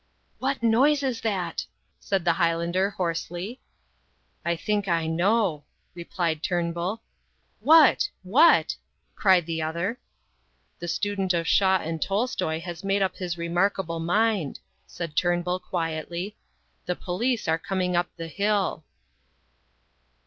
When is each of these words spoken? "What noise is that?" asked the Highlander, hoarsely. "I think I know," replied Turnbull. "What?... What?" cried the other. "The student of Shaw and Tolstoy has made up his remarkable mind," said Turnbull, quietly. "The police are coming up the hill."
"What 0.39 0.63
noise 0.63 1.03
is 1.03 1.21
that?" 1.21 1.67
asked 1.99 2.23
the 2.25 2.33
Highlander, 2.33 2.89
hoarsely. 2.89 3.61
"I 4.43 4.55
think 4.55 4.87
I 4.87 5.05
know," 5.05 5.63
replied 5.93 6.41
Turnbull. 6.41 7.03
"What?... 7.59 8.09
What?" 8.23 8.77
cried 9.15 9.45
the 9.45 9.61
other. 9.61 9.99
"The 10.79 10.87
student 10.87 11.35
of 11.35 11.47
Shaw 11.47 11.77
and 11.77 12.01
Tolstoy 12.01 12.61
has 12.61 12.83
made 12.83 13.03
up 13.03 13.17
his 13.17 13.37
remarkable 13.37 13.99
mind," 13.99 14.59
said 14.87 15.15
Turnbull, 15.15 15.59
quietly. 15.59 16.35
"The 16.87 16.95
police 16.95 17.47
are 17.47 17.59
coming 17.59 17.95
up 17.95 18.09
the 18.17 18.25
hill." 18.27 18.83